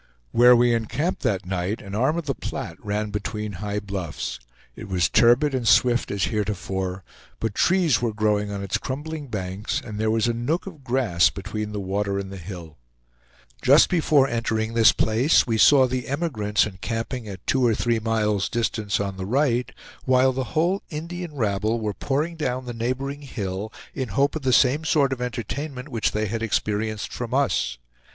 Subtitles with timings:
[0.31, 4.39] Where we encamped that night, an arm of the Platte ran between high bluffs;
[4.75, 7.03] it was turbid and swift as heretofore,
[7.39, 11.29] but trees were growing on its crumbling banks, and there was a nook of grass
[11.29, 12.79] between the water and the hill.
[13.61, 18.49] Just before entering this place, we saw the emigrants encamping at two or three miles'
[18.49, 19.71] distance on the right;
[20.05, 24.51] while the whole Indian rabble were pouring down the neighboring hill in hope of the
[24.51, 27.77] same sort of entertainment which they had experienced from us.